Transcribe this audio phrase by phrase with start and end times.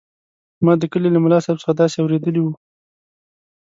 [0.65, 2.53] ما د کلي له ملاصاحب څخه داسې اورېدلي وو.